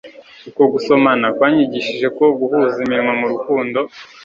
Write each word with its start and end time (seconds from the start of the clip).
Ukwo 0.49 0.63
gusomana 0.73 1.25
kwanyigishije 1.37 2.07
ko 2.17 2.25
guhuza 2.39 2.77
iminwa 2.85 3.13
mu 3.21 3.27
Rukundo 3.33 3.79